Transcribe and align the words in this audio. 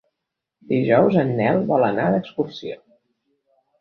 Dijous 0.71 1.19
en 1.23 1.29
Nel 1.41 1.61
vol 1.73 1.87
anar 1.91 2.07
d'excursió. 2.15 2.81